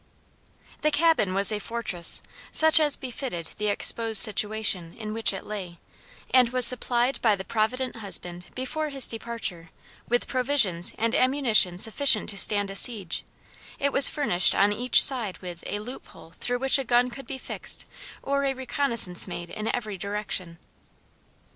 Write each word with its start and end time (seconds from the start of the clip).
The 0.81 0.89
cabin 0.89 1.35
was 1.35 1.51
a 1.51 1.59
fortress, 1.59 2.23
such 2.51 2.79
as 2.79 2.95
befitted 2.97 3.51
the 3.59 3.67
exposed 3.67 4.19
situation 4.19 4.95
in 4.97 5.13
which 5.13 5.31
it 5.31 5.45
lay, 5.45 5.77
and 6.33 6.49
was 6.49 6.65
supplied 6.65 7.21
by 7.21 7.35
the 7.35 7.45
provident 7.45 7.97
husband 7.97 8.47
before 8.55 8.89
his 8.89 9.07
departure 9.07 9.69
with 10.09 10.25
provisions 10.25 10.95
and 10.97 11.13
ammunition 11.13 11.77
sufficient 11.77 12.31
to 12.31 12.37
stand 12.39 12.71
a 12.71 12.75
siege: 12.75 13.23
it 13.77 13.93
was 13.93 14.09
furnished 14.09 14.55
on 14.55 14.71
each 14.73 15.03
side 15.03 15.37
with, 15.37 15.63
a 15.67 15.77
loop 15.77 16.07
hole 16.07 16.33
through 16.39 16.57
which 16.57 16.79
a 16.79 16.83
gun 16.83 17.11
could 17.11 17.27
be 17.27 17.37
fixed 17.37 17.85
or 18.23 18.43
a 18.43 18.55
reconnoisance 18.55 19.27
made 19.27 19.51
in 19.51 19.67
every 19.75 19.99
direction. 19.99 20.57